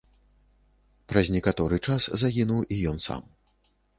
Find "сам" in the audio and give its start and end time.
3.09-3.23